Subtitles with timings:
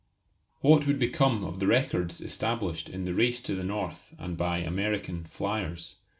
[0.61, 4.57] What would become of the records established in the "Race to the North" and by
[4.57, 5.97] American "fliers"?